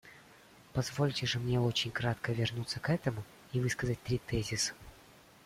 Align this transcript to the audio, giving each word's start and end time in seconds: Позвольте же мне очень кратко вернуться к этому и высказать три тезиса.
Позвольте 0.73 1.27
же 1.27 1.37
мне 1.37 1.59
очень 1.59 1.91
кратко 1.91 2.31
вернуться 2.31 2.79
к 2.79 2.89
этому 2.89 3.23
и 3.51 3.59
высказать 3.59 4.01
три 4.01 4.17
тезиса. 4.17 4.73